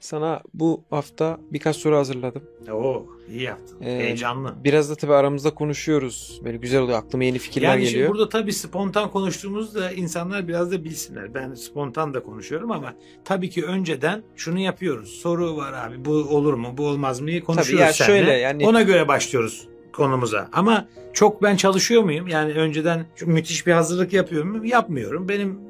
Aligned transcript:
Sana 0.00 0.42
bu 0.54 0.84
hafta 0.90 1.38
birkaç 1.52 1.76
soru 1.76 1.96
hazırladım. 1.96 2.42
Oo 2.72 3.06
iyi 3.30 3.42
yaptın. 3.42 3.78
Ee, 3.82 3.84
Heyecanlı. 3.98 4.54
Biraz 4.64 4.90
da 4.90 4.94
tabii 4.94 5.12
aramızda 5.14 5.54
konuşuyoruz. 5.54 6.40
Böyle 6.44 6.56
güzel 6.56 6.80
oluyor. 6.80 6.98
Aklıma 6.98 7.24
yeni 7.24 7.38
fikirler 7.38 7.68
Yani 7.68 7.84
geliyor. 7.84 8.08
burada 8.10 8.28
tabii 8.28 8.52
spontan 8.52 9.10
konuştuğumuzda 9.10 9.92
insanlar 9.92 10.48
biraz 10.48 10.72
da 10.72 10.84
bilsinler. 10.84 11.34
Ben 11.34 11.54
spontan 11.54 12.14
da 12.14 12.22
konuşuyorum 12.22 12.70
ama 12.70 12.94
tabii 13.24 13.50
ki 13.50 13.64
önceden 13.64 14.22
şunu 14.36 14.58
yapıyoruz. 14.58 15.08
Soru 15.08 15.56
var 15.56 15.72
abi 15.72 16.04
bu 16.04 16.10
olur 16.12 16.54
mu 16.54 16.68
bu 16.76 16.86
olmaz 16.86 17.20
mı 17.20 17.26
diye 17.26 17.40
konuşuyoruz 17.40 17.86
ya 17.86 17.92
seninle. 17.92 18.18
şöyle 18.18 18.32
yani- 18.32 18.66
Ona 18.66 18.82
göre 18.82 19.08
başlıyoruz 19.08 19.68
konumuza. 19.92 20.48
Ama 20.52 20.88
çok 21.12 21.42
ben 21.42 21.56
çalışıyor 21.56 22.02
muyum? 22.02 22.28
Yani 22.28 22.52
önceden 22.52 23.06
müthiş 23.26 23.66
bir 23.66 23.72
hazırlık 23.72 24.12
yapıyor 24.12 24.44
muyum? 24.44 24.64
Yapmıyorum. 24.64 25.28
Benim 25.28 25.69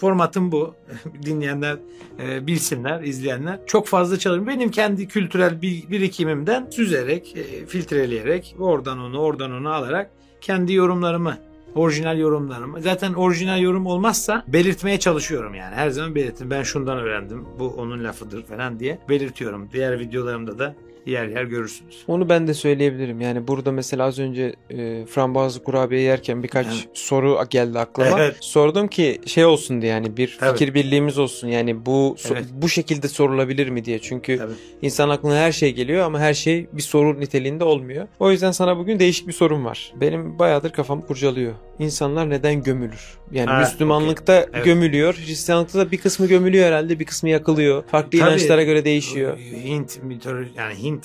formatım 0.00 0.52
bu. 0.52 0.74
Dinleyenler 1.22 1.76
e, 2.18 2.46
bilsinler, 2.46 3.02
izleyenler. 3.02 3.60
Çok 3.66 3.86
fazla 3.86 4.18
çalışıyorum. 4.18 4.46
Benim 4.46 4.70
kendi 4.70 5.08
kültürel 5.08 5.62
bir, 5.62 5.90
birikimimden 5.90 6.70
süzerek, 6.70 7.36
e, 7.36 7.66
filtreleyerek, 7.66 8.56
oradan 8.58 8.98
onu, 8.98 9.18
oradan 9.18 9.52
onu 9.52 9.68
alarak 9.72 10.10
kendi 10.40 10.72
yorumlarımı 10.72 11.38
orijinal 11.74 12.18
yorumlarımı. 12.18 12.82
Zaten 12.82 13.14
orijinal 13.14 13.60
yorum 13.60 13.86
olmazsa 13.86 14.44
belirtmeye 14.48 14.98
çalışıyorum 14.98 15.54
yani. 15.54 15.74
Her 15.74 15.90
zaman 15.90 16.14
belirtin. 16.14 16.50
Ben 16.50 16.62
şundan 16.62 16.98
öğrendim. 16.98 17.44
Bu 17.58 17.68
onun 17.68 18.04
lafıdır 18.04 18.44
falan 18.44 18.80
diye 18.80 18.98
belirtiyorum. 19.08 19.68
Diğer 19.72 20.00
videolarımda 20.00 20.58
da 20.58 20.74
yer 21.10 21.26
yer 21.28 21.44
görürsünüz. 21.44 22.04
Onu 22.08 22.28
ben 22.28 22.46
de 22.48 22.54
söyleyebilirim. 22.54 23.20
Yani 23.20 23.48
burada 23.48 23.72
mesela 23.72 24.04
az 24.04 24.18
önce 24.18 24.54
e, 24.70 25.04
frambuazlı 25.06 25.62
kurabiye 25.64 26.00
yerken 26.00 26.42
birkaç 26.42 26.66
Evet. 26.66 26.88
soru 26.94 27.38
geldi 27.50 27.78
aklıma. 27.78 28.20
Evet. 28.20 28.36
Sordum 28.40 28.88
ki 28.88 29.20
şey 29.26 29.44
olsun 29.44 29.82
diye 29.82 29.92
yani 29.92 30.16
bir 30.16 30.36
Tabii. 30.40 30.58
fikir 30.58 30.74
birliğimiz 30.74 31.18
olsun. 31.18 31.48
Yani 31.48 31.86
bu 31.86 32.16
Evet. 32.32 32.44
bu 32.52 32.68
şekilde 32.68 33.08
sorulabilir 33.08 33.68
mi 33.68 33.84
diye. 33.84 33.98
Çünkü 33.98 34.38
Tabii. 34.38 34.52
insan 34.82 35.08
aklına 35.08 35.36
her 35.36 35.52
şey 35.52 35.74
geliyor 35.74 36.04
ama 36.04 36.20
her 36.20 36.34
şey 36.34 36.66
bir 36.72 36.82
soru 36.82 37.20
niteliğinde 37.20 37.64
olmuyor. 37.64 38.08
O 38.20 38.30
yüzden 38.30 38.50
sana 38.50 38.78
bugün 38.78 38.98
değişik 38.98 39.28
bir 39.28 39.32
sorum 39.32 39.64
var. 39.64 39.92
Benim 40.00 40.38
bayağıdır 40.38 40.70
kafam 40.70 41.00
kurcalıyor. 41.02 41.52
İnsanlar 41.78 42.30
neden 42.30 42.62
gömülür? 42.62 43.18
Yani 43.32 43.50
Ha, 43.50 43.58
Müslümanlıkta 43.60 44.32
okey. 44.40 44.50
Evet. 44.54 44.64
gömülüyor. 44.64 45.14
Hristiyanlıkta 45.14 45.78
da 45.78 45.90
bir 45.90 45.96
kısmı 45.98 46.26
gömülüyor 46.26 46.66
herhalde, 46.66 47.00
bir 47.00 47.04
kısmı 47.04 47.28
yakılıyor. 47.28 47.82
Farklı 47.86 48.10
Tabii. 48.10 48.20
inançlara 48.30 48.62
göre 48.62 48.84
değişiyor. 48.84 49.38
Hint 49.38 50.02
mitoloji 50.02 50.50
yani 50.56 50.74
Hint 50.82 50.97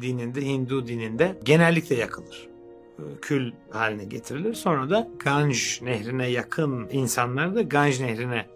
dininde, 0.00 0.40
Hindu 0.40 0.86
dininde 0.86 1.38
genellikle 1.44 1.96
yakılır. 1.96 2.48
Kül 3.22 3.52
haline 3.70 4.04
getirilir. 4.04 4.54
Sonra 4.54 4.90
da 4.90 5.08
Ganj 5.24 5.82
nehrine 5.82 6.30
yakın 6.30 6.88
insanlar 6.92 7.54
da 7.54 7.62
Ganj 7.62 8.00
nehrine 8.00 8.46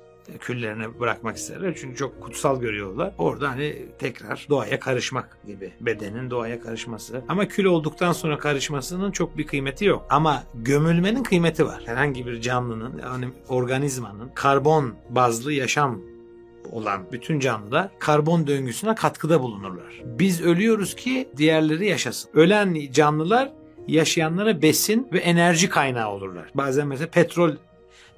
küllerine 0.40 1.00
bırakmak 1.00 1.36
isterler. 1.36 1.74
Çünkü 1.80 1.96
çok 1.96 2.20
kutsal 2.20 2.60
görüyorlar. 2.60 3.14
Orada 3.18 3.50
hani 3.50 3.86
tekrar 3.98 4.46
doğaya 4.50 4.80
karışmak 4.80 5.38
gibi. 5.46 5.72
Bedenin 5.80 6.30
doğaya 6.30 6.60
karışması. 6.60 7.24
Ama 7.28 7.48
kül 7.48 7.64
olduktan 7.64 8.12
sonra 8.12 8.38
karışmasının 8.38 9.12
çok 9.12 9.38
bir 9.38 9.46
kıymeti 9.46 9.84
yok. 9.84 10.06
Ama 10.10 10.42
gömülmenin 10.54 11.22
kıymeti 11.22 11.66
var. 11.66 11.82
Herhangi 11.86 12.26
bir 12.26 12.40
canlının 12.40 12.98
yani 13.02 13.28
organizmanın 13.48 14.30
karbon 14.34 14.94
bazlı 15.10 15.52
yaşam 15.52 16.00
olan 16.72 17.12
bütün 17.12 17.40
canlılar 17.40 17.88
karbon 17.98 18.46
döngüsüne 18.46 18.94
katkıda 18.94 19.42
bulunurlar. 19.42 20.02
Biz 20.04 20.42
ölüyoruz 20.42 20.96
ki 20.96 21.28
diğerleri 21.36 21.88
yaşasın. 21.88 22.30
Ölen 22.34 22.92
canlılar 22.92 23.52
yaşayanlara 23.88 24.62
besin 24.62 25.08
ve 25.12 25.18
enerji 25.18 25.68
kaynağı 25.68 26.10
olurlar. 26.10 26.50
Bazen 26.54 26.86
mesela 26.86 27.10
petrol 27.10 27.52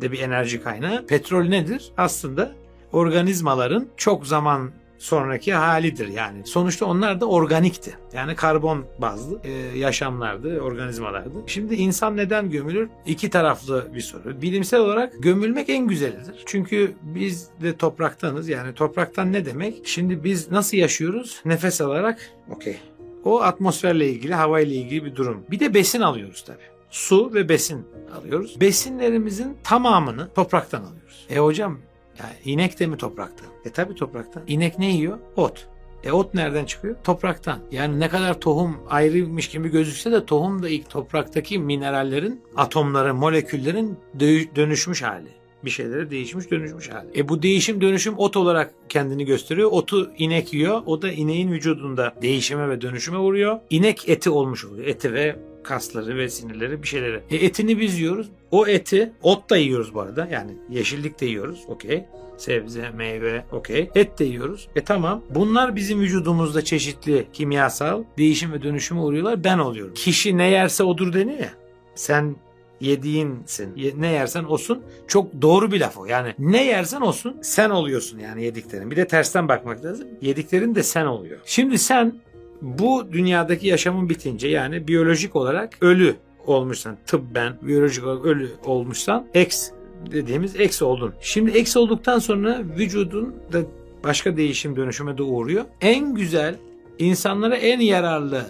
de 0.01 0.12
bir 0.12 0.20
enerji 0.20 0.62
kaynağı. 0.62 1.07
Petrol 1.07 1.45
nedir? 1.45 1.92
Aslında 1.97 2.53
organizmaların 2.92 3.89
çok 3.97 4.27
zaman 4.27 4.70
sonraki 5.01 5.55
halidir 5.55 6.09
yani. 6.09 6.47
Sonuçta 6.47 6.87
onlar 6.87 7.20
da 7.20 7.27
organikti. 7.27 7.95
Yani 8.12 8.37
karbon 8.37 8.84
bazlı 8.98 9.41
e, 9.45 9.79
yaşamlardı, 9.79 10.61
organizmalardı. 10.61 11.31
Şimdi 11.47 11.75
insan 11.75 12.17
neden 12.17 12.51
gömülür? 12.51 12.89
İki 13.07 13.30
taraflı 13.30 13.95
bir 13.95 14.01
soru. 14.01 14.42
Bilimsel 14.42 14.80
olarak 14.80 15.13
gömülmek 15.23 15.69
en 15.69 15.86
güzelidir. 15.86 16.42
Çünkü 16.47 16.92
biz 17.02 17.48
de 17.63 17.77
topraktanız. 17.77 18.48
Yani 18.48 18.74
topraktan 18.74 19.33
ne 19.33 19.45
demek? 19.45 19.86
Şimdi 19.86 20.24
biz 20.24 20.51
nasıl 20.51 20.77
yaşıyoruz? 20.77 21.41
Nefes 21.45 21.80
alarak 21.80 22.30
okey. 22.51 22.77
O 23.24 23.41
atmosferle 23.41 24.08
ilgili, 24.08 24.35
havayla 24.35 24.74
ilgili 24.77 25.05
bir 25.05 25.17
durum. 25.17 25.45
Bir 25.51 25.61
de 25.61 25.74
besin 25.74 26.01
alıyoruz 26.01 26.45
tabii. 26.47 26.70
Su 26.91 27.35
ve 27.35 27.48
besin 27.48 27.86
alıyoruz. 28.19 28.61
Besinlerimizin 28.61 29.57
tamamını 29.64 30.29
topraktan 30.35 30.80
alıyoruz. 30.80 31.27
E 31.30 31.39
hocam 31.39 31.79
ya 32.19 32.27
inek 32.45 32.81
de 32.81 32.87
mi 32.87 32.97
topraktan? 32.97 33.48
E 33.65 33.71
tabi 33.71 33.95
topraktan. 33.95 34.43
İnek 34.47 34.79
ne 34.79 34.91
yiyor? 34.91 35.19
Ot. 35.37 35.69
E 36.05 36.13
ot 36.13 36.35
nereden 36.35 36.65
çıkıyor? 36.65 36.97
Topraktan. 37.05 37.59
Yani 37.71 38.01
ne 38.01 38.09
kadar 38.09 38.41
tohum 38.41 38.77
ayrıymış 38.89 39.48
gibi 39.48 39.69
gözükse 39.69 40.13
de 40.13 40.27
tohum 40.27 40.63
da 40.63 40.69
ilk 40.69 40.91
topraktaki 40.91 41.59
minerallerin, 41.59 42.43
atomların, 42.57 43.17
moleküllerin 43.17 43.98
dö- 44.19 44.57
dönüşmüş 44.57 45.03
hali. 45.03 45.29
Bir 45.65 45.71
şeylere 45.71 46.11
değişmiş 46.11 46.51
dönüşmüş 46.51 46.89
hali. 46.89 47.09
E 47.17 47.29
bu 47.29 47.43
değişim 47.43 47.81
dönüşüm 47.81 48.19
ot 48.19 48.37
olarak 48.37 48.75
kendini 48.89 49.25
gösteriyor. 49.25 49.69
Otu 49.73 50.13
inek 50.19 50.53
yiyor. 50.53 50.83
O 50.87 51.03
da 51.03 51.13
ineğin 51.13 51.53
vücudunda 51.53 52.15
değişime 52.23 52.69
ve 52.69 52.81
dönüşüme 52.81 53.19
uğruyor. 53.19 53.61
İnek 53.71 54.09
eti 54.09 54.31
olmuş 54.31 54.65
oluyor. 54.65 54.87
Eti 54.87 55.13
ve 55.13 55.37
kasları 55.65 56.17
ve 56.17 56.29
sinirleri 56.29 56.83
bir 56.83 56.89
şeyleri. 56.89 57.21
E 57.31 57.37
etini 57.37 57.79
biz 57.81 57.98
yiyoruz. 57.98 58.29
O 58.51 58.67
eti 58.67 59.13
ot 59.23 59.51
da 59.51 59.57
yiyoruz 59.57 59.95
bu 59.95 60.01
arada. 60.01 60.29
Yani 60.33 60.51
yeşillik 60.71 61.21
de 61.21 61.27
yiyoruz. 61.27 61.65
Okey. 61.69 62.05
Sebze, 62.37 62.91
meyve, 62.91 63.45
okey. 63.53 63.91
Et 63.95 64.19
de 64.19 64.25
yiyoruz. 64.25 64.69
E 64.77 64.81
tamam. 64.85 65.23
Bunlar 65.31 65.77
bizim 65.77 66.01
vücudumuzda 66.01 66.65
çeşitli 66.65 67.27
kimyasal 67.33 68.05
değişim 68.19 68.53
ve 68.53 68.63
dönüşüme 68.63 69.01
uğruyorlar. 69.01 69.45
Ben 69.45 69.59
oluyorum. 69.59 69.95
Kişi 69.95 70.39
ne 70.39 70.51
yerse 70.51 70.85
odur 70.85 71.13
deniyor 71.13 71.39
ya. 71.39 71.51
Sen 71.95 72.37
yediğinsin. 72.81 73.77
Ye- 73.77 73.95
Ne 73.98 74.07
yersen 74.13 74.45
olsun. 74.45 74.83
Çok 75.09 75.42
doğru 75.42 75.73
bir 75.73 75.81
laf 75.81 75.98
o. 75.98 76.07
Yani 76.07 76.35
ne 76.39 76.65
yersen 76.67 77.01
olsun 77.01 77.37
sen 77.42 77.71
oluyorsun 77.71 78.19
yani 78.19 78.45
yediklerin. 78.45 78.91
Bir 78.91 78.97
de 78.97 79.07
tersten 79.07 79.48
bakmak 79.48 79.85
lazım. 79.85 80.09
Yediklerin 80.23 80.75
de 80.75 80.83
sen 80.83 81.07
oluyor. 81.07 81.39
Şimdi 81.45 81.79
sen 81.79 82.15
bu 82.63 83.13
dünyadaki 83.13 83.67
yaşamın 83.67 84.09
bitince 84.09 84.48
yani 84.48 84.89
biyolojik 84.89 85.37
olarak 85.37 85.77
ölü 85.81 86.17
olmuşsan 86.47 86.97
tıbben 87.07 87.57
biyolojik 87.63 88.05
olarak 88.05 88.25
ölü 88.25 88.51
olmuşsan 88.65 89.27
ex 89.35 89.71
dediğimiz 90.13 90.61
ex 90.61 90.83
oldun. 90.83 91.13
Şimdi 91.21 91.51
ex 91.51 91.77
olduktan 91.77 92.19
sonra 92.19 92.63
vücudun 92.79 93.35
da 93.53 93.59
başka 94.05 94.37
değişim 94.37 94.77
dönüşüme 94.77 95.19
de 95.19 95.23
uğruyor. 95.23 95.65
En 95.81 96.15
güzel 96.15 96.55
insanlara 96.98 97.57
en 97.57 97.81
yararlı 97.81 98.47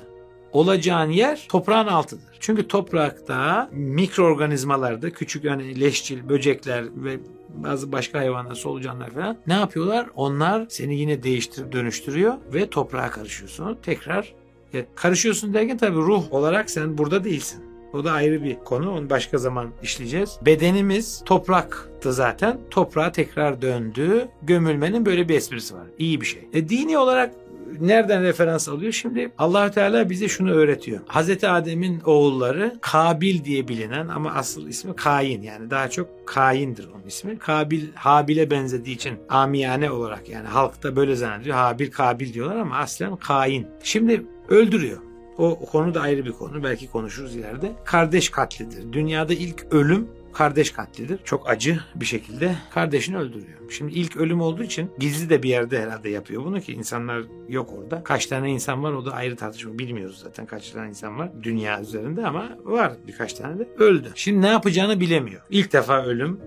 olacağın 0.53 1.11
yer 1.11 1.47
toprağın 1.49 1.87
altıdır. 1.87 2.25
Çünkü 2.41 2.69
toprakta 2.69 3.69
mikroorganizmalarda 3.73 5.11
küçük 5.11 5.45
yani 5.45 5.81
leşçil, 5.81 6.29
böcekler 6.29 6.85
ve 6.95 7.19
bazı 7.49 7.93
başka 7.93 8.19
hayvanlar, 8.19 8.55
solucanlar 8.55 9.11
falan 9.11 9.39
ne 9.47 9.55
yapıyorlar? 9.55 10.07
Onlar 10.15 10.67
seni 10.69 10.97
yine 10.97 11.23
değiştirip 11.23 11.73
dönüştürüyor 11.73 12.35
ve 12.53 12.71
toprağa 12.71 13.11
karışıyorsun. 13.11 13.79
Tekrar 13.83 14.35
e, 14.75 14.87
karışıyorsun 14.95 15.55
derken 15.55 15.79
tabii 15.79 15.99
ruh 15.99 16.33
olarak 16.33 16.71
sen 16.71 16.99
burada 16.99 17.25
değilsin. 17.25 17.65
O 17.93 18.05
da 18.05 18.13
ayrı 18.13 18.45
bir 18.45 18.59
konu. 18.59 18.93
Onu 18.93 19.11
başka 19.11 19.39
zaman 19.39 19.71
işleyeceğiz. 19.83 20.39
Bedenimiz 20.47 21.23
topraktı 21.25 22.13
zaten. 22.13 22.61
Toprağa 22.71 23.13
tekrar 23.13 23.63
döndü. 23.63 24.29
Gömülmenin 24.43 25.07
böyle 25.07 25.29
bir 25.29 25.35
esprisi 25.35 25.75
var. 25.75 25.87
İyi 25.99 26.21
bir 26.21 26.27
şey. 26.27 26.49
E, 26.53 26.69
dini 26.69 26.99
olarak 26.99 27.35
nereden 27.81 28.23
referans 28.23 28.69
alıyor? 28.69 28.93
Şimdi 28.93 29.33
Allahü 29.39 29.71
Teala 29.71 30.11
bize 30.11 30.29
şunu 30.29 30.53
öğretiyor. 30.53 31.01
Hazreti 31.07 31.49
Adem'in 31.49 32.01
oğulları 32.01 32.75
Kabil 32.81 33.45
diye 33.45 33.69
bilinen 33.69 34.09
ama 34.09 34.33
asıl 34.35 34.69
ismi 34.69 34.97
Kain 34.97 35.43
yani 35.43 35.71
daha 35.71 35.91
çok 35.91 36.09
Kain'dir 36.27 36.89
onun 36.95 37.07
ismi. 37.07 37.39
Kabil 37.39 37.83
Habil'e 37.95 38.51
benzediği 38.51 38.97
için 38.97 39.19
amiyane 39.29 39.91
olarak 39.91 40.29
yani 40.29 40.49
halkta 40.49 40.97
böyle 40.97 41.17
zannediyor. 41.17 41.57
Habil 41.57 41.91
Kabil 41.91 42.33
diyorlar 42.33 42.57
ama 42.57 42.77
aslen 42.77 43.17
Kain. 43.17 43.67
Şimdi 43.83 44.27
öldürüyor. 44.49 44.99
O 45.39 45.67
konu 45.67 45.95
da 45.95 46.01
ayrı 46.01 46.25
bir 46.25 46.33
konu. 46.33 46.65
Belki 46.65 46.91
konuşuruz 46.91 47.37
ileride. 47.37 47.73
Kardeş 47.85 48.31
katlidir. 48.31 48.93
Dünyada 48.93 49.35
ilk 49.35 49.67
ölüm 49.71 50.09
kardeş 50.33 50.71
katlidir. 50.71 51.21
Çok 51.25 51.51
acı 51.51 51.81
bir 51.95 52.05
şekilde 52.05 52.55
kardeşini 52.71 53.19
öldürüyor. 53.19 53.71
Şimdi 53.71 53.93
ilk 53.93 54.17
ölüm 54.17 54.41
olduğu 54.41 54.63
için 54.63 54.91
gizli 54.99 55.31
de 55.31 55.43
bir 55.43 55.49
yerde 55.49 55.83
herhalde 55.83 56.09
yapıyor 56.11 56.45
bunu 56.45 56.61
ki 56.61 56.73
insanlar 56.73 57.23
yok 57.49 57.71
orada. 57.79 58.03
Kaç 58.05 58.27
tane 58.27 58.51
insan 58.51 58.83
var 58.83 58.93
o 58.93 59.07
da 59.07 59.13
ayrı 59.13 59.37
tartışma. 59.37 59.79
Bilmiyoruz 59.79 60.19
zaten 60.19 60.47
kaç 60.47 60.71
tane 60.71 60.89
insan 60.89 61.19
var 61.19 61.31
dünya 61.43 61.81
üzerinde 61.81 62.27
ama 62.27 62.49
var 62.65 62.93
birkaç 63.07 63.35
tane 63.35 63.59
de 63.59 63.69
öldü. 63.79 64.13
Şimdi 64.15 64.43
ne 64.43 64.49
yapacağını 64.49 65.01
bilemiyor. 65.01 65.41
İlk 65.51 65.73
defa 65.73 66.05
ölüm 66.05 66.41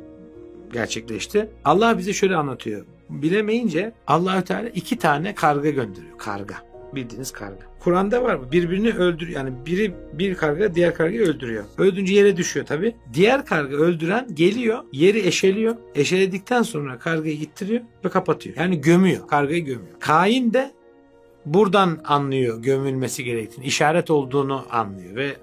gerçekleşti. 0.73 1.49
Allah 1.65 1.97
bize 1.97 2.13
şöyle 2.13 2.35
anlatıyor. 2.35 2.85
Bilemeyince 3.09 3.93
Allahü 4.07 4.43
Teala 4.43 4.69
iki 4.69 4.97
tane 4.97 5.35
karga 5.35 5.69
gönderiyor. 5.69 6.17
Karga. 6.17 6.72
Bildiğiniz 6.95 7.31
karga. 7.31 7.73
Kur'an'da 7.79 8.23
var 8.23 8.35
mı? 8.35 8.51
Birbirini 8.51 8.91
öldür 8.91 9.27
yani 9.27 9.53
biri 9.65 9.93
bir 10.13 10.35
karga 10.35 10.75
diğer 10.75 10.95
kargayı 10.95 11.21
öldürüyor. 11.21 11.63
Öldürünce 11.77 12.13
yere 12.13 12.37
düşüyor 12.37 12.65
tabi. 12.65 12.95
Diğer 13.13 13.45
karga 13.45 13.75
öldüren 13.75 14.27
geliyor, 14.33 14.83
yeri 14.91 15.27
eşeliyor. 15.27 15.75
Eşeledikten 15.95 16.61
sonra 16.61 16.99
kargayı 16.99 17.37
gittiriyor 17.37 17.81
ve 18.05 18.09
kapatıyor. 18.09 18.55
Yani 18.57 18.81
gömüyor, 18.81 19.27
kargayı 19.27 19.65
gömüyor. 19.65 19.99
Kain 19.99 20.53
de 20.53 20.71
buradan 21.45 21.99
anlıyor 22.05 22.61
gömülmesi 22.61 23.23
gerektiğini, 23.23 23.65
işaret 23.65 24.11
olduğunu 24.11 24.65
anlıyor 24.71 25.15
ve 25.15 25.35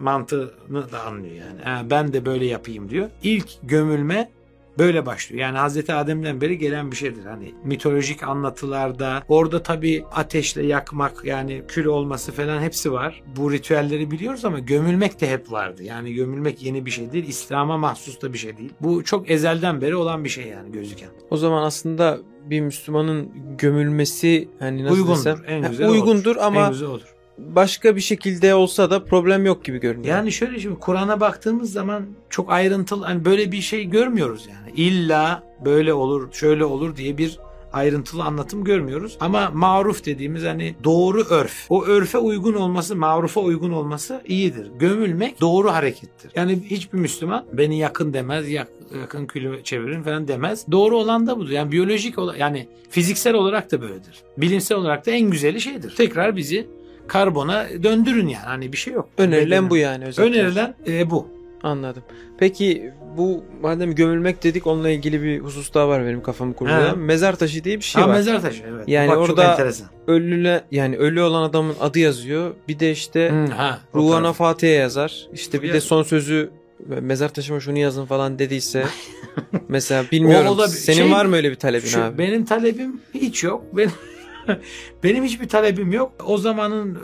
mantığını 0.00 0.92
da 0.92 1.02
anlıyor 1.02 1.34
yani. 1.34 1.62
Ha, 1.64 1.82
ben 1.90 2.12
de 2.12 2.26
böyle 2.26 2.44
yapayım 2.44 2.90
diyor. 2.90 3.10
İlk 3.22 3.48
gömülme 3.62 4.30
böyle 4.78 5.06
başlıyor. 5.06 5.42
Yani 5.42 5.58
Hazreti 5.58 5.92
Adem'den 5.94 6.40
beri 6.40 6.58
gelen 6.58 6.90
bir 6.90 6.96
şeydir. 6.96 7.24
Hani 7.24 7.54
mitolojik 7.64 8.22
anlatılarda 8.22 9.22
orada 9.28 9.62
tabii 9.62 10.04
ateşle 10.12 10.66
yakmak 10.66 11.24
yani 11.24 11.62
kül 11.68 11.84
olması 11.84 12.32
falan 12.32 12.62
hepsi 12.62 12.92
var. 12.92 13.22
Bu 13.36 13.52
ritüelleri 13.52 14.10
biliyoruz 14.10 14.44
ama 14.44 14.58
gömülmek 14.58 15.20
de 15.20 15.30
hep 15.30 15.52
vardı. 15.52 15.82
Yani 15.82 16.14
gömülmek 16.14 16.62
yeni 16.62 16.86
bir 16.86 16.90
şey 16.90 17.12
değil. 17.12 17.28
İslam'a 17.28 17.76
mahsus 17.76 18.22
da 18.22 18.32
bir 18.32 18.38
şey 18.38 18.56
değil. 18.56 18.72
Bu 18.80 19.04
çok 19.04 19.30
ezelden 19.30 19.80
beri 19.80 19.96
olan 19.96 20.24
bir 20.24 20.28
şey 20.28 20.44
yani 20.46 20.72
gözüken. 20.72 21.08
O 21.30 21.36
zaman 21.36 21.62
aslında 21.62 22.18
bir 22.44 22.60
Müslümanın 22.60 23.30
gömülmesi 23.58 24.48
hani 24.58 24.84
nasıl 24.84 24.96
uygundur. 24.96 25.16
desem 25.16 25.38
En 25.46 25.70
güzel 25.70 25.88
uygundur 25.88 26.36
olur. 26.36 26.44
ama 26.44 26.64
en 26.66 26.70
güzel 26.70 26.88
olur. 26.88 27.14
Başka 27.38 27.96
bir 27.96 28.00
şekilde 28.00 28.54
olsa 28.54 28.90
da 28.90 29.04
problem 29.04 29.46
yok 29.46 29.64
gibi 29.64 29.78
görünüyor. 29.78 30.16
Yani 30.16 30.32
şöyle 30.32 30.60
şimdi 30.60 30.78
Kur'an'a 30.78 31.20
baktığımız 31.20 31.72
zaman 31.72 32.06
çok 32.30 32.52
ayrıntılı 32.52 33.04
hani 33.04 33.24
böyle 33.24 33.52
bir 33.52 33.60
şey 33.60 33.84
görmüyoruz 33.84 34.48
yani. 34.50 34.80
İlla 34.80 35.42
böyle 35.64 35.94
olur, 35.94 36.32
şöyle 36.32 36.64
olur 36.64 36.96
diye 36.96 37.18
bir 37.18 37.38
ayrıntılı 37.72 38.22
anlatım 38.22 38.64
görmüyoruz. 38.64 39.16
Ama 39.20 39.50
maruf 39.54 40.04
dediğimiz 40.04 40.44
hani 40.44 40.74
doğru 40.84 41.24
örf. 41.30 41.66
O 41.68 41.84
örfe 41.84 42.18
uygun 42.18 42.54
olması, 42.54 42.96
marufa 42.96 43.40
uygun 43.40 43.70
olması 43.70 44.22
iyidir. 44.26 44.70
Gömülmek 44.78 45.40
doğru 45.40 45.72
harekettir. 45.72 46.30
Yani 46.34 46.60
hiçbir 46.66 46.98
Müslüman 46.98 47.44
beni 47.52 47.78
yakın 47.78 48.12
demez, 48.12 48.50
yak, 48.50 48.68
yakın 49.00 49.26
külü 49.26 49.64
çevirin 49.64 50.02
falan 50.02 50.28
demez. 50.28 50.66
Doğru 50.70 50.96
olan 50.98 51.26
da 51.26 51.38
budur. 51.38 51.50
Yani 51.50 51.72
biyolojik 51.72 52.18
olarak 52.18 52.40
yani 52.40 52.68
fiziksel 52.90 53.34
olarak 53.34 53.72
da 53.72 53.80
böyledir. 53.80 54.22
Bilimsel 54.36 54.78
olarak 54.78 55.06
da 55.06 55.10
en 55.10 55.30
güzeli 55.30 55.60
şeydir. 55.60 55.94
Tekrar 55.96 56.36
bizi 56.36 56.66
karbona 57.12 57.66
döndürün 57.82 58.28
yani. 58.28 58.44
Hani 58.44 58.72
bir 58.72 58.76
şey 58.76 58.94
yok. 58.94 59.08
Önerilen 59.18 59.70
bu 59.70 59.76
yani 59.76 60.04
özellikle. 60.04 60.40
Önerilen 60.40 60.74
e, 60.86 61.10
bu. 61.10 61.28
Anladım. 61.62 62.02
Peki 62.38 62.92
bu 63.16 63.44
madem 63.62 63.94
gömülmek 63.94 64.44
dedik 64.44 64.66
onunla 64.66 64.90
ilgili 64.90 65.22
bir 65.22 65.40
husus 65.40 65.74
daha 65.74 65.88
var 65.88 66.06
benim 66.06 66.22
kafamı 66.22 66.54
kurcalayan. 66.54 66.98
Mezar 66.98 67.36
taşı 67.36 67.64
diye 67.64 67.76
bir 67.76 67.84
şey 67.84 68.02
ha, 68.02 68.08
var. 68.08 68.14
mezar 68.14 68.42
taşı 68.42 68.62
evet. 68.68 68.88
Yani 68.88 69.08
Bak, 69.08 69.18
orada-. 69.18 69.72
Ölüle 70.06 70.64
yani 70.70 70.96
ölü 70.96 71.20
olan 71.20 71.42
adamın 71.42 71.74
adı 71.80 71.98
yazıyor. 71.98 72.54
Bir 72.68 72.78
de 72.78 72.90
işte 72.90 73.30
Hı, 73.30 73.52
ha, 73.52 73.80
o 73.94 73.98
ruhana 73.98 74.22
taraf. 74.22 74.36
Fatiha 74.36 74.72
yazar. 74.72 75.26
İşte 75.32 75.62
bir 75.62 75.72
de 75.72 75.80
son 75.80 76.02
sözü 76.02 76.50
mezar 76.86 77.28
taşıma 77.28 77.60
şunu 77.60 77.78
yazın 77.78 78.06
falan 78.06 78.38
dediyse 78.38 78.84
mesela 79.68 80.04
bilmiyorum. 80.12 80.46
O 80.46 80.50
olabilir. 80.50 80.76
Senin 80.76 80.96
Şey- 80.96 81.10
var 81.10 81.24
mı 81.24 81.36
öyle 81.36 81.50
bir 81.50 81.56
talebin 81.56 81.88
Şu, 81.88 82.02
abi? 82.02 82.18
Benim 82.18 82.44
talebim 82.44 83.00
hiç 83.14 83.44
yok. 83.44 83.64
Benim, 83.72 83.92
benim 85.02 85.24
hiçbir 85.24 85.48
talebim 85.48 85.92
yok. 85.92 86.12
O 86.26 86.38
zamanın 86.38 86.94
e, 86.94 86.98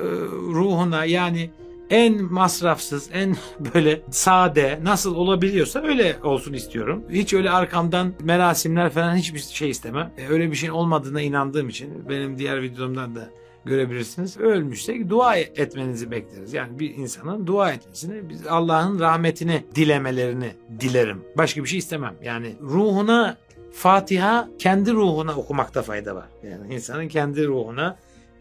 ruhuna 0.55 1.05
yani 1.05 1.50
en 1.90 2.23
masrafsız, 2.23 3.11
en 3.12 3.37
böyle 3.75 4.02
sade 4.11 4.81
nasıl 4.82 5.14
olabiliyorsa 5.14 5.82
öyle 5.82 6.17
olsun 6.23 6.52
istiyorum. 6.52 7.05
Hiç 7.11 7.35
öyle 7.35 7.50
arkamdan 7.50 8.14
merasimler 8.23 8.90
falan 8.90 9.17
hiçbir 9.17 9.40
şey 9.40 9.70
istemem. 9.70 10.12
E, 10.19 10.29
öyle 10.29 10.50
bir 10.50 10.56
şeyin 10.56 10.73
olmadığına 10.73 11.20
inandığım 11.20 11.69
için 11.69 12.08
benim 12.08 12.38
diğer 12.38 12.62
videomdan 12.62 13.14
da 13.14 13.31
görebilirsiniz. 13.64 14.37
Ölmüşse 14.37 15.11
dua 15.11 15.37
etmenizi 15.37 16.11
bekleriz. 16.11 16.55
Yani 16.55 16.79
bir 16.79 16.94
insanın 16.94 17.46
dua 17.46 17.73
etmesini, 17.73 18.29
biz 18.29 18.46
Allah'ın 18.46 19.00
rahmetini 19.00 19.64
dilemelerini 19.75 20.52
dilerim. 20.81 21.25
Başka 21.37 21.62
bir 21.62 21.69
şey 21.69 21.79
istemem. 21.79 22.14
Yani 22.23 22.56
ruhuna 22.61 23.37
Fatiha 23.78 24.48
kendi 24.58 24.92
ruhuna 24.92 25.36
okumakta 25.36 25.82
fayda 25.82 26.14
var. 26.14 26.28
Yani 26.42 26.75
insanın 26.75 27.08
kendi 27.08 27.46
ruhuna 27.46 27.98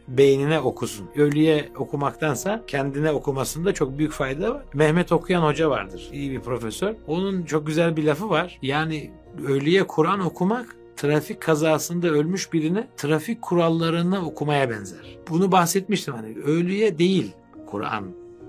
beynine 0.08 0.60
okusun. 0.60 1.10
Ölüye 1.16 1.70
okumaktansa 1.78 2.64
kendine 2.68 3.12
okumasında 3.12 3.74
çok 3.74 3.98
büyük 3.98 4.12
fayda 4.12 4.54
var. 4.54 4.64
Mehmet 4.74 5.12
Okuyan 5.12 5.42
Hoca 5.42 5.70
vardır. 5.70 6.10
İyi 6.12 6.32
bir 6.32 6.40
profesör. 6.40 6.96
Onun 7.08 7.44
çok 7.44 7.68
güzel 7.68 7.98
bir 7.98 8.04
lafı 8.04 8.30
var. 8.30 8.60
Yani 8.62 9.12
ölüye 9.48 9.88
Kur'an 9.88 10.20
okumak 10.20 10.76
trafik 10.96 11.42
kazasında 11.42 12.08
ölmüş 12.08 12.54
birine 12.54 12.88
trafik 12.98 13.42
kurallarını 13.42 14.26
okumaya 14.26 14.70
benzer. 14.70 15.18
Bunu 15.30 15.52
bahsetmiştim 15.52 16.14
hani 16.14 16.38
ölüye 16.46 16.98
değil 16.98 17.32
Kur'an 17.68 18.06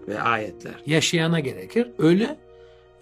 ve 0.09 0.21
ayetler. 0.21 0.83
Yaşayana 0.87 1.41
gerekir. 1.41 1.91
Ölü 1.99 2.37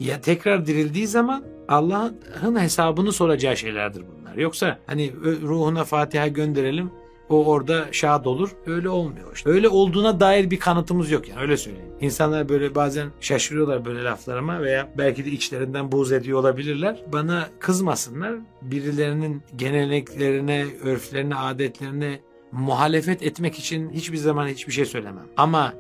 ya 0.01 0.21
tekrar 0.21 0.67
dirildiği 0.67 1.07
zaman 1.07 1.45
Allah'ın 1.69 2.61
hesabını 2.61 3.13
soracağı 3.13 3.57
şeylerdir 3.57 4.03
bunlar. 4.03 4.37
Yoksa 4.37 4.79
hani 4.87 5.13
ruhuna 5.43 5.85
Fatiha 5.85 6.29
gönderelim 6.29 6.91
o 7.29 7.45
orada 7.45 7.87
şad 7.93 8.25
olur. 8.25 8.51
Öyle 8.67 8.89
olmuyor 8.89 9.33
işte. 9.35 9.51
Öyle 9.51 9.69
olduğuna 9.69 10.21
dair 10.21 10.51
bir 10.51 10.61
kanıtımız 10.61 11.11
yok 11.11 11.29
yani 11.29 11.41
öyle 11.41 11.57
söyleyeyim. 11.57 11.93
İnsanlar 12.01 12.49
böyle 12.49 12.75
bazen 12.75 13.09
şaşırıyorlar 13.21 13.85
böyle 13.85 14.05
laflarıma 14.05 14.63
veya 14.63 14.93
belki 14.99 15.25
de 15.25 15.31
içlerinden 15.31 15.93
buğz 15.93 16.13
ediyor 16.13 16.39
olabilirler. 16.41 17.03
Bana 17.13 17.49
kızmasınlar. 17.59 18.35
Birilerinin 18.63 19.43
geleneklerine, 19.57 20.67
örflerine, 20.85 21.35
adetlerine 21.35 22.21
muhalefet 22.53 23.23
etmek 23.23 23.59
için 23.59 23.91
hiçbir 23.91 24.17
zaman 24.17 24.47
hiçbir 24.49 24.73
şey 24.73 24.85
söylemem. 24.85 25.27
Ama 25.37 25.73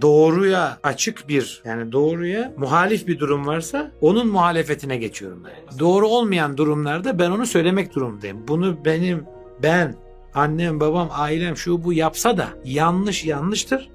doğruya 0.00 0.78
açık 0.82 1.28
bir 1.28 1.62
yani 1.64 1.92
doğruya 1.92 2.52
muhalif 2.56 3.06
bir 3.06 3.18
durum 3.18 3.46
varsa 3.46 3.90
onun 4.00 4.28
muhalefetine 4.28 4.96
geçiyorum 4.96 5.44
ben. 5.44 5.78
Doğru 5.78 6.08
olmayan 6.08 6.56
durumlarda 6.56 7.18
ben 7.18 7.30
onu 7.30 7.46
söylemek 7.46 7.94
durumundayım. 7.94 8.48
Bunu 8.48 8.84
benim 8.84 9.24
ben 9.62 9.94
annem 10.34 10.80
babam 10.80 11.08
ailem 11.12 11.56
şu 11.56 11.84
bu 11.84 11.92
yapsa 11.92 12.36
da 12.36 12.48
yanlış 12.64 13.24
yanlıştır. 13.24 13.88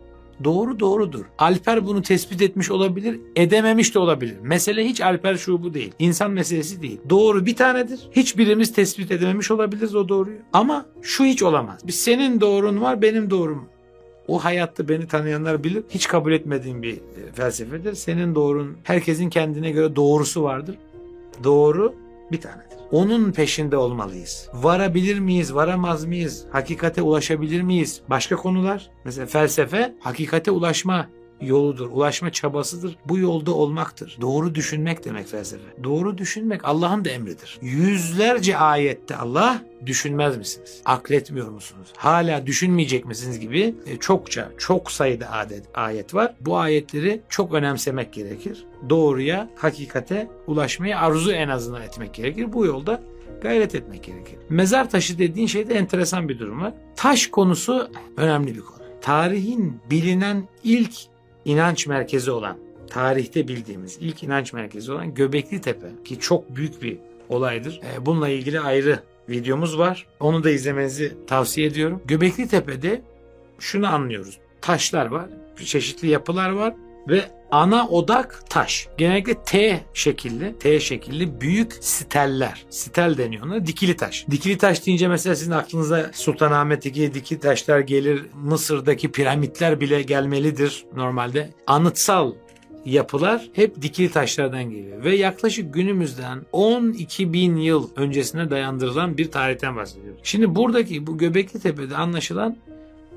Doğru 0.44 0.80
doğrudur. 0.80 1.26
Alper 1.38 1.86
bunu 1.86 2.02
tespit 2.02 2.42
etmiş 2.42 2.72
olabilir, 2.72 3.20
edememiş 3.36 3.96
de 3.96 4.00
olabilir. 4.00 4.36
Mesele 4.42 4.86
hiç 4.86 5.02
Alper 5.02 5.36
şu 5.36 5.64
bu 5.64 5.74
değil. 5.74 5.92
İnsan 6.00 6.32
meselesi 6.32 6.82
değil. 6.82 7.02
Doğru 7.10 7.46
bir 7.46 7.56
tanedir. 7.56 8.00
Hiçbirimiz 8.12 8.74
tespit 8.74 9.12
edememiş 9.12 9.52
olabiliriz 9.52 9.96
o 9.96 10.10
doğruyu. 10.10 10.38
Ama 10.54 10.86
şu 11.02 11.24
hiç 11.24 11.44
olamaz. 11.44 11.80
Senin 11.90 12.42
doğrun 12.42 12.82
var, 12.82 13.02
benim 13.02 13.30
doğrum 13.30 13.66
o 14.28 14.44
hayatta 14.44 14.90
beni 14.90 15.08
tanıyanlar 15.08 15.64
bilir. 15.64 15.84
Hiç 15.90 16.08
kabul 16.08 16.32
etmediğim 16.32 16.82
bir 16.82 16.94
e, 16.94 17.32
felsefedir. 17.34 17.94
Senin 17.94 18.36
doğrun, 18.36 18.78
herkesin 18.84 19.30
kendine 19.30 19.72
göre 19.72 19.96
doğrusu 19.96 20.44
vardır. 20.44 20.78
Doğru 21.44 21.96
bir 22.32 22.42
tanedir. 22.42 22.78
Onun 22.92 23.32
peşinde 23.32 23.78
olmalıyız. 23.78 24.50
Varabilir 24.54 25.20
miyiz, 25.20 25.56
varamaz 25.56 26.06
mıyız? 26.06 26.46
Hakikate 26.52 27.02
ulaşabilir 27.02 27.62
miyiz? 27.62 28.02
Başka 28.10 28.36
konular. 28.36 28.90
Mesela 29.04 29.28
felsefe 29.28 29.96
hakikate 30.00 30.52
ulaşma 30.52 31.08
yoludur, 31.42 31.90
ulaşma 31.92 32.32
çabasıdır. 32.32 32.98
Bu 33.06 33.18
yolda 33.18 33.52
olmaktır. 33.52 34.18
Doğru 34.22 34.56
düşünmek 34.56 35.06
demek 35.06 35.28
felsefe. 35.28 35.84
Doğru 35.84 36.18
düşünmek 36.18 36.66
Allah'ın 36.66 37.06
da 37.06 37.10
emridir. 37.10 37.60
Yüzlerce 37.62 38.58
ayette 38.58 39.16
Allah 39.16 39.62
düşünmez 39.86 40.38
misiniz? 40.38 40.82
Akletmiyor 40.86 41.50
musunuz? 41.50 41.88
Hala 41.98 42.46
düşünmeyecek 42.46 43.06
misiniz 43.06 43.40
gibi 43.40 43.76
e, 43.86 43.98
çokça, 43.98 44.52
çok 44.58 44.92
sayıda 44.92 45.32
adet, 45.32 45.66
ayet 45.74 46.14
var. 46.14 46.36
Bu 46.42 46.58
ayetleri 46.58 47.22
çok 47.30 47.54
önemsemek 47.54 48.14
gerekir. 48.14 48.66
Doğruya, 48.90 49.50
hakikate 49.56 50.28
ulaşmayı 50.48 50.98
arzu 50.98 51.32
en 51.32 51.50
azından 51.50 51.82
etmek 51.82 52.14
gerekir. 52.14 52.54
Bu 52.54 52.66
yolda 52.66 53.02
gayret 53.42 53.76
etmek 53.76 54.04
gerekir. 54.04 54.36
Mezar 54.50 54.90
taşı 54.90 55.20
dediğin 55.20 55.48
şeyde 55.48 55.74
enteresan 55.74 56.30
bir 56.30 56.40
durum 56.40 56.62
var. 56.62 56.74
Taş 56.96 57.28
konusu 57.28 57.92
önemli 58.18 58.56
bir 58.56 58.62
konu. 58.62 58.86
Tarihin 59.02 59.80
bilinen 59.90 60.48
ilk 60.64 60.96
inanç 61.46 61.88
merkezi 61.88 62.32
olan, 62.32 62.58
tarihte 62.90 63.48
bildiğimiz 63.48 63.98
ilk 64.02 64.24
inanç 64.24 64.54
merkezi 64.54 64.92
olan 64.92 65.14
Göbekli 65.14 65.62
Tepe 65.62 65.88
ki 66.06 66.20
çok 66.20 66.56
büyük 66.56 66.82
bir 66.82 66.98
olaydır. 67.30 67.82
E, 67.94 68.06
Bununla 68.06 68.30
ilgili 68.30 68.60
ayrı 68.60 69.00
videomuz 69.30 69.78
var. 69.78 70.08
Onu 70.20 70.44
da 70.44 70.50
izlemenizi 70.50 71.14
tavsiye 71.28 71.68
ediyorum. 71.68 72.02
Göbekli 72.06 72.48
Tepe'de 72.48 73.02
şunu 73.60 73.94
anlıyoruz. 73.94 74.38
Taşlar 74.62 75.06
var, 75.06 75.26
çeşitli 75.66 76.08
yapılar 76.08 76.50
var 76.50 76.74
ve 77.10 77.22
ana 77.56 77.88
odak 77.88 78.44
taş. 78.50 78.88
Genellikle 78.98 79.44
T 79.44 79.84
şekilli, 79.94 80.60
T 80.60 80.80
şekilli 80.80 81.42
büyük 81.42 81.74
steller. 81.82 82.66
Stel 82.70 83.18
deniyor 83.18 83.46
ona. 83.46 83.68
Dikili 83.68 83.98
taş. 83.98 84.26
Dikili 84.32 84.58
taş 84.58 84.86
deyince 84.86 85.08
mesela 85.08 85.36
sizin 85.36 85.52
aklınıza 85.52 86.12
Sultanahmet'teki 86.14 87.14
dikili 87.14 87.40
taşlar 87.40 87.80
gelir. 87.80 88.26
Mısır'daki 88.34 89.12
piramitler 89.12 89.82
bile 89.82 90.02
gelmelidir 90.02 90.86
normalde. 90.96 91.54
Anıtsal 91.68 92.34
yapılar 92.86 93.50
hep 93.54 93.82
dikili 93.82 94.12
taşlardan 94.12 94.64
geliyor. 94.70 95.04
Ve 95.04 95.16
yaklaşık 95.16 95.74
günümüzden 95.74 96.42
12 96.52 97.34
bin 97.34 97.56
yıl 97.56 97.90
öncesine 97.96 98.50
dayandırılan 98.50 99.18
bir 99.18 99.32
tarihten 99.32 99.76
bahsediyoruz. 99.76 100.22
Şimdi 100.24 100.56
buradaki 100.56 101.08
bu 101.08 101.18
Göbekli 101.18 101.60
Tepe'de 101.60 101.96
anlaşılan 101.96 102.58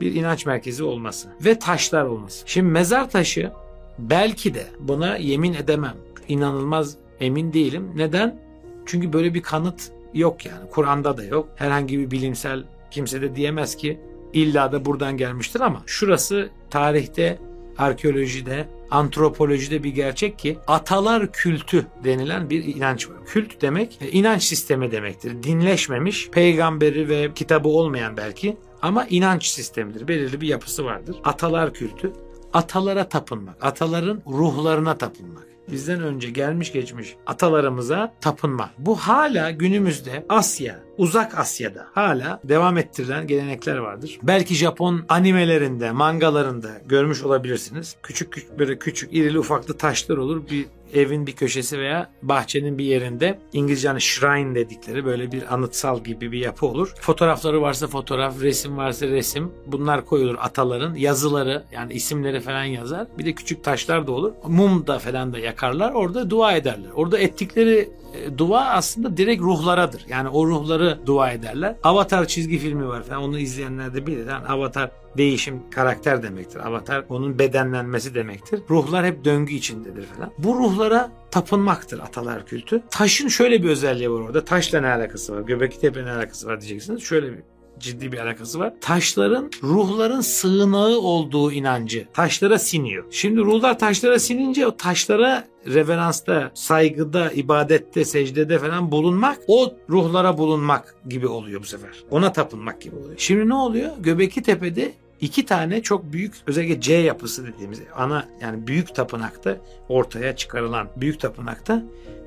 bir 0.00 0.14
inanç 0.14 0.47
merkezi 0.47 0.85
olması 0.85 1.28
ve 1.45 1.59
taşlar 1.59 2.04
olması. 2.04 2.42
Şimdi 2.47 2.68
mezar 2.68 3.11
taşı 3.11 3.52
belki 3.99 4.55
de 4.55 4.67
buna 4.81 5.17
yemin 5.17 5.55
edemem. 5.55 5.97
İnanılmaz 6.28 6.97
emin 7.21 7.52
değilim. 7.52 7.93
Neden? 7.97 8.40
Çünkü 8.87 9.12
böyle 9.12 9.35
bir 9.35 9.43
kanıt 9.43 9.90
yok 10.14 10.47
yani. 10.47 10.71
Kur'an'da 10.71 11.17
da 11.17 11.25
yok. 11.25 11.49
Herhangi 11.57 11.99
bir 11.99 12.11
bilimsel 12.11 12.64
kimse 12.90 13.23
de 13.23 13.37
diyemez 13.37 13.76
ki 13.76 14.00
illa 14.33 14.73
da 14.73 14.85
buradan 14.85 15.17
gelmiştir 15.17 15.61
ama 15.61 15.83
şurası 15.87 16.49
tarihte, 16.71 17.38
arkeolojide, 17.78 18.69
antropolojide 18.90 19.83
bir 19.85 19.90
gerçek 19.90 20.38
ki 20.38 20.59
atalar 20.67 21.33
kültü 21.33 21.87
denilen 22.05 22.50
bir 22.50 22.76
inanç 22.76 23.09
var. 23.09 23.17
Kült 23.26 23.62
demek 23.62 23.99
e, 24.02 24.11
inanç 24.11 24.43
sistemi 24.43 24.93
demektir. 24.93 25.43
Dinleşmemiş, 25.43 26.31
peygamberi 26.31 27.09
ve 27.09 27.35
kitabı 27.35 27.69
olmayan 27.69 28.17
belki 28.17 28.57
ama 28.83 29.07
inanç 29.11 29.47
sistemidir. 29.47 30.09
Belirli 30.09 30.40
bir 30.40 30.49
yapısı 30.49 30.85
vardır. 30.85 31.17
Atalar 31.25 31.75
kültü, 31.75 32.12
atalara 32.52 33.09
tapınmak, 33.09 33.64
ataların 33.64 34.23
ruhlarına 34.26 34.99
tapınmak 34.99 35.49
bizden 35.71 36.02
önce 36.02 36.31
gelmiş 36.31 36.73
geçmiş 36.73 37.17
atalarımıza 37.26 38.14
tapınma. 38.21 38.71
Bu 38.78 38.97
hala 38.97 39.50
günümüzde 39.50 40.26
Asya, 40.28 40.81
uzak 40.99 41.38
Asya'da 41.38 41.87
hala 41.93 42.40
devam 42.45 42.78
ettirilen 42.78 43.26
gelenekler 43.26 43.76
vardır. 43.76 44.19
Belki 44.23 44.55
Japon 44.55 45.05
animelerinde, 45.09 45.90
mangalarında 45.90 46.69
görmüş 46.87 47.23
olabilirsiniz. 47.23 47.97
Küçük 48.02 48.33
küçük 48.33 48.59
böyle 48.59 48.78
küçük 48.78 49.14
irili 49.14 49.38
ufaklı 49.38 49.76
taşlar 49.76 50.17
olur. 50.17 50.49
Bir 50.50 50.67
evin 50.95 51.26
bir 51.26 51.33
köşesi 51.33 51.78
veya 51.78 52.11
bahçenin 52.23 52.78
bir 52.78 52.85
yerinde 52.85 53.38
İngilizce 53.52 53.88
hani 53.88 54.00
shrine 54.00 54.54
dedikleri 54.54 55.04
böyle 55.04 55.33
bir 55.33 55.54
anıtsal 55.54 56.04
gibi 56.04 56.33
bir 56.33 56.38
yapı 56.38 56.66
olur. 56.66 56.95
Fotoğrafları 57.00 57.62
varsa 57.62 57.87
fotoğraf, 57.87 58.40
resim 58.40 58.76
varsa 58.76 59.07
resim. 59.07 59.52
Bunlar 59.66 60.04
koyulur 60.04 60.37
ataların. 60.40 60.95
Yazıları 60.95 61.64
yani 61.73 61.92
isimleri 61.92 62.40
falan 62.40 62.64
yazar. 62.64 63.07
Bir 63.18 63.25
de 63.25 63.33
küçük 63.33 63.64
taşlar 63.64 64.07
da 64.07 64.12
olur. 64.12 64.33
Mum 64.47 64.87
da 64.87 64.99
falan 64.99 65.33
da 65.33 65.38
yakarlar. 65.38 65.92
Orada 65.92 66.30
dua 66.30 66.57
ederler. 66.57 66.90
Orada 66.95 67.18
ettikleri 67.18 67.90
e, 68.15 68.38
dua 68.38 68.67
aslında 68.67 69.17
direkt 69.17 69.43
ruhlaradır. 69.43 70.05
Yani 70.09 70.29
o 70.29 70.47
ruhları 70.47 70.99
dua 71.07 71.31
ederler. 71.31 71.77
Avatar 71.83 72.27
çizgi 72.27 72.59
filmi 72.59 72.88
var 72.88 73.03
falan. 73.03 73.23
Onu 73.23 73.38
izleyenler 73.38 73.95
de 73.95 74.07
bilir. 74.07 74.27
Yani 74.27 74.47
Avatar 74.47 74.91
değişim 75.17 75.71
karakter 75.71 76.23
demektir. 76.23 76.67
Avatar 76.67 77.05
onun 77.09 77.38
bedenlenmesi 77.38 78.15
demektir. 78.15 78.61
Ruhlar 78.71 79.07
hep 79.07 79.25
döngü 79.25 79.55
içindedir 79.55 80.07
falan. 80.07 80.33
Bu 80.38 80.55
ruhlara 80.57 81.11
tapınmaktır 81.31 81.99
atalar 81.99 82.47
kültü. 82.47 82.83
Taşın 82.91 83.29
şöyle 83.29 83.62
bir 83.62 83.69
özelliği 83.69 84.11
var 84.11 84.21
orada. 84.21 84.45
Taşla 84.45 84.81
ne 84.81 84.88
alakası 84.88 85.37
var? 85.37 85.41
Göbekli 85.41 85.81
Tepe 85.81 86.05
ne 86.05 86.12
alakası 86.12 86.47
var 86.47 86.61
diyeceksiniz. 86.61 87.03
Şöyle 87.03 87.33
bir 87.33 87.38
ciddi 87.80 88.12
bir 88.12 88.18
alakası 88.18 88.58
var. 88.58 88.73
Taşların 88.80 89.50
ruhların 89.62 90.20
sığınağı 90.20 90.99
olduğu 90.99 91.52
inancı 91.52 92.06
taşlara 92.14 92.58
siniyor. 92.58 93.04
Şimdi 93.11 93.40
ruhlar 93.40 93.78
taşlara 93.78 94.18
sinince 94.18 94.66
o 94.66 94.76
taşlara 94.76 95.44
reveransta, 95.66 96.50
saygıda, 96.54 97.30
ibadette, 97.32 98.04
secdede 98.04 98.58
falan 98.58 98.90
bulunmak 98.92 99.38
o 99.49 99.75
ruhlara 99.90 100.38
bulunmak 100.38 100.94
gibi 101.08 101.26
oluyor 101.26 101.61
bu 101.61 101.66
sefer. 101.66 101.90
Ona 102.11 102.32
tapınmak 102.32 102.80
gibi 102.80 102.97
oluyor. 102.97 103.14
Şimdi 103.16 103.49
ne 103.49 103.54
oluyor? 103.54 103.90
Göbekli 104.00 104.42
Tepe'de 104.42 104.92
iki 105.21 105.47
tane 105.47 105.83
çok 105.83 106.13
büyük 106.13 106.35
özellikle 106.47 106.81
C 106.81 106.95
yapısı 106.95 107.47
dediğimiz 107.47 107.81
ana 107.97 108.29
yani 108.41 108.67
büyük 108.67 108.95
tapınakta 108.95 109.57
ortaya 109.89 110.37
çıkarılan 110.37 110.89
büyük 110.97 111.21
tapınakta 111.21 111.83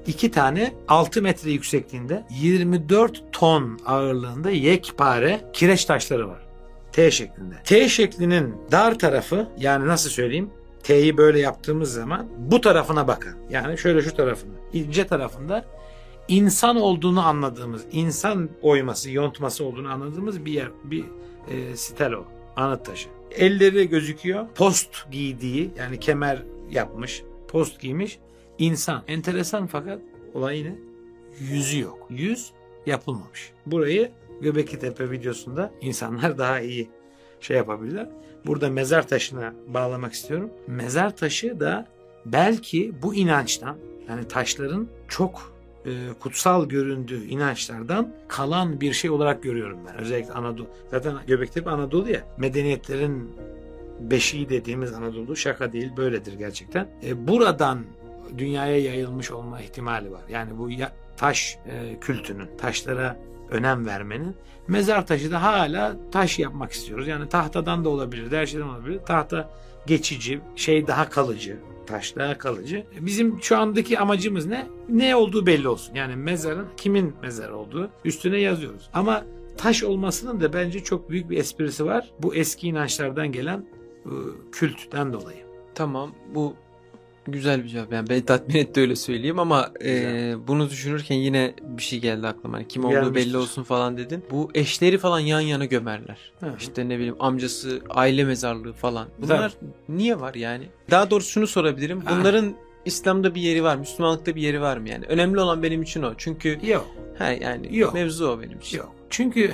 iki 0.08 0.32
tane 0.32 0.74
6 0.88 1.22
metre 1.22 1.52
yüksekliğinde 1.52 2.24
24 2.30 3.24
ton 3.32 3.80
ağırlığında 3.86 4.52
yekpare 4.52 5.42
kireç 5.54 5.86
taşları 5.86 6.28
var. 6.28 6.48
T 6.92 7.12
şeklinde. 7.12 7.56
T 7.64 7.90
şeklinin 7.90 8.56
dar 8.72 9.00
tarafı 9.00 9.48
yani 9.58 9.88
nasıl 9.88 10.10
söyleyeyim 10.10 10.50
T'yi 10.84 11.18
böyle 11.18 11.40
yaptığımız 11.40 11.94
zaman 11.94 12.28
bu 12.38 12.62
tarafına 12.62 13.08
bakın. 13.08 13.36
Yani 13.50 13.78
şöyle 13.78 14.02
şu 14.02 14.16
tarafına. 14.16 14.52
ince 14.74 15.08
tarafında 15.08 15.66
insan 16.28 16.76
olduğunu 16.76 17.28
anladığımız, 17.28 17.86
insan 17.92 18.50
oyması, 18.62 19.12
yontması 19.12 19.64
olduğunu 19.64 19.92
anladığımız 19.92 20.46
bir 20.46 20.52
yer, 20.52 20.68
bir 20.84 21.06
e, 21.48 21.76
stelo, 21.76 22.26
anıt 22.56 22.86
taşı. 22.86 23.10
Elleri 23.32 23.90
gözüküyor. 23.90 24.48
Post 24.56 25.12
giydiği 25.12 25.72
yani 25.78 26.00
kemer 26.00 26.44
yapmış, 26.70 27.24
post 27.48 27.80
giymiş 27.80 28.20
insan. 28.58 29.04
Enteresan 29.08 29.68
fakat 29.68 30.00
olay 30.34 30.58
yine 30.58 30.76
yüzü 31.40 31.80
yok. 31.80 32.08
Yüz 32.10 32.52
yapılmamış. 32.86 33.52
Burayı 33.66 34.12
Göbekli 34.42 34.80
Tepe 34.80 35.12
videosunda 35.12 35.72
insanlar 35.82 36.38
daha 36.38 36.60
iyi 36.60 36.90
şey 37.42 37.58
yapabilirler. 37.58 38.10
Burada 38.46 38.70
mezar 38.70 39.08
taşına 39.08 39.54
bağlamak 39.68 40.14
istiyorum. 40.14 40.50
Mezar 40.68 41.16
taşı 41.16 41.60
da 41.60 41.88
belki 42.26 42.94
bu 43.02 43.16
inançtan 43.16 43.78
yani 44.10 44.28
taşların 44.28 44.88
çok 45.08 45.54
e, 45.86 45.92
kutsal 46.20 46.70
göründüğü 46.70 47.26
inançlardan 47.26 48.14
kalan 48.28 48.82
bir 48.82 48.94
şey 48.94 49.10
olarak 49.10 49.44
görüyorum 49.44 49.80
ben. 49.88 49.98
Özellikle 49.98 50.34
Anadolu. 50.34 50.68
Zaten 50.92 51.14
Göbektepe 51.28 51.70
Anadolu 51.70 52.10
ya. 52.10 52.22
Medeniyetlerin 52.38 53.30
beşiği 54.00 54.50
dediğimiz 54.50 54.94
Anadolu 54.94 55.36
şaka 55.36 55.74
değil 55.74 55.92
böyledir 55.98 56.34
gerçekten. 56.34 56.88
E, 57.04 57.28
buradan 57.28 57.80
dünyaya 58.38 58.80
yayılmış 58.80 59.32
olma 59.32 59.62
ihtimali 59.62 60.12
var. 60.12 60.22
Yani 60.30 60.58
bu 60.58 60.70
ya, 60.70 60.92
taş 61.18 61.58
e, 61.66 62.00
kültünün, 62.00 62.58
taşlara 62.58 63.20
önem 63.50 63.86
vermenin. 63.86 64.36
Mezar 64.68 65.08
taşı 65.08 65.32
da 65.32 65.44
hala 65.44 65.96
taş 66.12 66.40
yapmak 66.40 66.72
istiyoruz. 66.72 67.08
Yani 67.08 67.30
tahtadan 67.30 67.86
da 67.86 67.90
olabilir, 67.90 68.32
her 68.32 68.46
şeyden 68.46 68.66
olabilir. 68.66 69.00
Tahta 69.06 69.50
geçici, 69.88 70.40
şey 70.56 70.88
daha 70.88 71.10
kalıcı, 71.10 71.58
taş 71.86 72.16
daha 72.16 72.38
kalıcı. 72.38 72.86
Bizim 73.00 73.42
şu 73.42 73.58
andaki 73.58 74.00
amacımız 74.00 74.46
ne? 74.46 74.68
Ne 74.90 75.16
olduğu 75.16 75.46
belli 75.46 75.68
olsun. 75.68 75.96
Yani 75.96 76.16
mezarın 76.16 76.68
kimin 76.78 77.14
mezarı 77.22 77.58
olduğu 77.58 77.90
üstüne 78.06 78.40
yazıyoruz. 78.40 78.90
Ama 78.94 79.26
taş 79.58 79.84
olmasının 79.84 80.42
da 80.42 80.54
bence 80.54 80.84
çok 80.84 81.10
büyük 81.10 81.30
bir 81.30 81.38
esprisi 81.38 81.86
var. 81.86 82.12
Bu 82.20 82.36
eski 82.36 82.68
inançlardan 82.68 83.32
gelen 83.32 83.66
e, 84.06 84.14
kültten 84.52 85.14
dolayı. 85.14 85.46
Tamam 85.76 86.12
bu 86.36 86.56
güzel 87.28 87.64
bir 87.64 87.70
cevap. 87.70 87.94
Yani 87.94 88.10
beni 88.10 88.26
tatmin 88.26 88.56
etti 88.56 88.82
öyle 88.82 88.96
söyleyeyim 88.96 89.40
ama 89.40 89.72
e, 89.84 90.34
bunu 90.48 90.70
düşünürken 90.70 91.16
yine 91.16 91.54
bir 91.64 91.84
şey 91.84 92.00
geldi 92.00 92.28
aklıma. 92.28 92.58
Hani 92.58 92.68
kim 92.68 92.86
olduğu 92.86 92.94
Gelmiştir. 92.94 93.16
belli 93.16 93.38
olsun 93.38 93.64
falan 93.64 93.98
dedin. 93.98 94.24
Bu 94.32 94.50
eşleri 94.56 94.98
falan 94.98 95.20
yan 95.20 95.40
yana 95.40 95.66
gömerler. 95.66 96.32
Hı. 96.40 96.54
İşte 96.60 96.90
ne 96.90 96.98
bileyim 96.98 97.16
amcası 97.20 97.82
aile 97.90 98.24
mezarlığı 98.24 98.74
falan. 98.74 99.08
Bunlar 99.22 99.54
niye 99.90 100.20
var 100.20 100.34
yani? 100.34 100.64
Daha 100.92 101.10
doğrusu 101.12 101.30
şunu 101.30 101.48
sorabilirim. 101.48 102.02
Ha. 102.02 102.18
Bunların 102.20 102.56
İslam'da 102.86 103.36
bir 103.36 103.42
yeri 103.42 103.64
var, 103.64 103.76
Müslümanlıkta 103.76 104.36
bir 104.36 104.42
yeri 104.42 104.62
var 104.62 104.78
mı 104.78 104.90
yani? 104.90 105.06
Önemli 105.06 105.40
olan 105.40 105.64
benim 105.64 105.82
için 105.82 106.04
o. 106.04 106.14
Çünkü 106.18 106.60
Yok. 106.64 106.88
he 107.18 107.40
yani 107.42 107.78
Yok. 107.78 107.94
mevzu 107.94 108.28
o 108.28 108.42
benim 108.42 108.60
için. 108.60 108.78
Yok. 108.78 108.96
Çünkü 109.10 109.52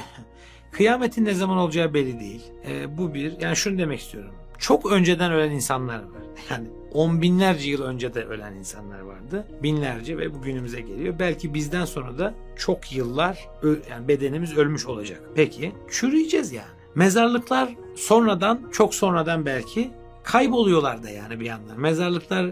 kıyametin 0.72 1.26
ne 1.26 1.34
zaman 1.34 1.58
olacağı 1.58 1.94
belli 1.94 2.20
değil. 2.20 2.42
Ee, 2.68 2.98
bu 2.98 3.14
bir. 3.14 3.42
Yani 3.42 3.56
şunu 3.56 3.78
demek 3.78 4.00
istiyorum. 4.00 4.32
Çok 4.58 4.92
önceden 4.92 5.32
ölen 5.32 5.52
insanlar 5.52 5.96
var. 5.96 6.04
Yani 6.52 6.68
on 6.98 7.22
binlerce 7.22 7.70
yıl 7.70 7.84
önce 7.84 8.14
de 8.14 8.24
ölen 8.24 8.54
insanlar 8.54 9.00
vardı. 9.00 9.48
Binlerce 9.64 10.18
ve 10.18 10.34
bugünümüze 10.34 10.82
geliyor. 10.82 11.16
Belki 11.20 11.54
bizden 11.54 11.86
sonra 11.86 12.18
da 12.18 12.34
çok 12.56 12.92
yıllar 12.92 13.50
yani 13.90 14.08
bedenimiz 14.08 14.58
ölmüş 14.58 14.86
olacak. 14.86 15.22
Peki 15.36 15.72
çürüyeceğiz 15.92 16.52
yani. 16.52 16.68
Mezarlıklar 16.96 17.70
sonradan 17.96 18.62
çok 18.72 18.96
sonradan 18.96 19.46
belki 19.46 19.90
kayboluyorlar 20.24 21.04
da 21.04 21.10
yani 21.10 21.40
bir 21.40 21.46
yandan. 21.46 21.80
Mezarlıklar 21.80 22.52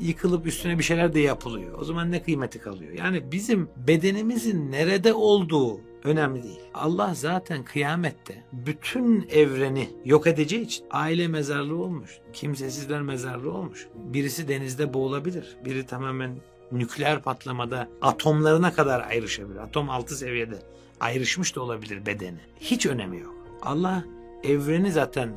yıkılıp 0.00 0.46
üstüne 0.46 0.78
bir 0.78 0.84
şeyler 0.84 1.14
de 1.14 1.20
yapılıyor. 1.20 1.78
O 1.78 1.84
zaman 1.84 2.12
ne 2.12 2.22
kıymeti 2.22 2.58
kalıyor? 2.58 2.92
Yani 2.92 3.32
bizim 3.32 3.68
bedenimizin 3.76 4.72
nerede 4.72 5.12
olduğu 5.12 5.80
önemli 6.06 6.42
değil. 6.42 6.60
Allah 6.74 7.14
zaten 7.14 7.64
kıyamette 7.64 8.42
bütün 8.52 9.28
evreni 9.30 9.90
yok 10.04 10.26
edeceği 10.26 10.62
için 10.62 10.84
aile 10.90 11.28
mezarlığı 11.28 11.76
olmuş. 11.76 12.18
Kimsesizler 12.32 13.02
mezarlığı 13.02 13.52
olmuş. 13.52 13.86
Birisi 13.94 14.48
denizde 14.48 14.94
boğulabilir. 14.94 15.56
Biri 15.64 15.86
tamamen 15.86 16.30
nükleer 16.72 17.22
patlamada 17.22 17.88
atomlarına 18.02 18.72
kadar 18.72 19.00
ayrışabilir. 19.00 19.58
Atom 19.58 19.90
altı 19.90 20.16
seviyede 20.16 20.58
ayrışmış 21.00 21.56
da 21.56 21.60
olabilir 21.60 22.06
bedeni. 22.06 22.40
Hiç 22.60 22.86
önemi 22.86 23.20
yok. 23.20 23.34
Allah 23.62 24.04
evreni 24.44 24.92
zaten 24.92 25.30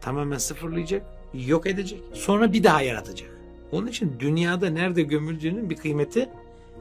tamamen 0.00 0.38
sıfırlayacak, 0.38 1.06
yok 1.34 1.66
edecek. 1.66 2.00
Sonra 2.12 2.52
bir 2.52 2.64
daha 2.64 2.82
yaratacak. 2.82 3.30
Onun 3.72 3.86
için 3.86 4.16
dünyada 4.20 4.70
nerede 4.70 5.02
gömüldüğünün 5.02 5.70
bir 5.70 5.76
kıymeti 5.76 6.28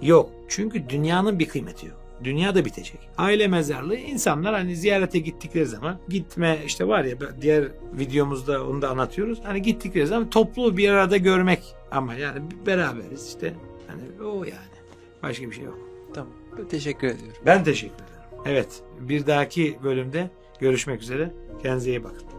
yok. 0.01 0.29
Çünkü 0.47 0.89
dünyanın 0.89 1.39
bir 1.39 1.47
kıymeti 1.47 1.85
yok. 1.85 2.06
Dünya 2.23 2.55
da 2.55 2.65
bitecek. 2.65 2.99
Aile 3.17 3.47
mezarlığı 3.47 3.95
insanlar 3.95 4.53
hani 4.53 4.75
ziyarete 4.75 5.19
gittikleri 5.19 5.65
zaman 5.65 5.99
gitme 6.09 6.59
işte 6.65 6.87
var 6.87 7.03
ya 7.03 7.17
diğer 7.41 7.67
videomuzda 7.93 8.67
onu 8.67 8.81
da 8.81 8.89
anlatıyoruz. 8.89 9.39
Hani 9.43 9.61
gittikleri 9.61 10.07
zaman 10.07 10.29
toplu 10.29 10.77
bir 10.77 10.89
arada 10.89 11.17
görmek 11.17 11.63
ama 11.91 12.13
yani 12.13 12.41
beraberiz 12.65 13.27
işte. 13.27 13.53
Hani 13.87 14.29
o 14.29 14.43
yani. 14.43 14.77
Başka 15.23 15.45
bir 15.45 15.55
şey 15.55 15.63
yok. 15.63 15.77
Tamam. 16.13 16.33
Teşekkür 16.69 17.07
ediyorum. 17.07 17.41
Ben 17.45 17.63
teşekkür 17.63 17.95
ederim. 17.95 18.43
Evet 18.45 18.83
bir 18.99 19.27
dahaki 19.27 19.77
bölümde 19.83 20.29
görüşmek 20.59 21.01
üzere. 21.01 21.33
Kendinize 21.63 21.89
iyi 21.89 22.03
bakın. 22.03 22.36